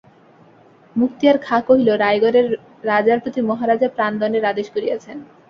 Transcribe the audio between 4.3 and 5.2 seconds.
আদেশ করিয়াছেন।